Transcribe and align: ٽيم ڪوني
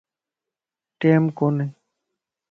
ٽيم 0.99 1.23
ڪوني 1.37 1.65